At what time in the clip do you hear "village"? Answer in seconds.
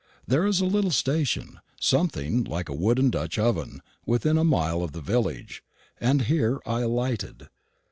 5.01-5.63